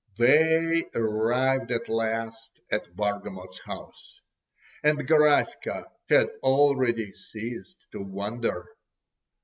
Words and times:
They 0.17 0.83
arrived 0.95 1.69
at 1.71 1.87
last 1.87 2.59
at 2.71 2.95
Bargamot's 2.95 3.59
house—and 3.59 5.07
Garaska 5.07 5.85
had 6.09 6.29
already 6.41 7.13
ceased 7.13 7.85
to 7.91 8.01
wonder. 8.01 8.65